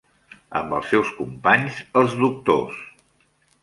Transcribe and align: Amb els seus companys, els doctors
Amb 0.59 0.73
els 0.77 0.87
seus 0.93 1.13
companys, 1.19 1.79
els 2.03 2.19
doctors 2.27 2.85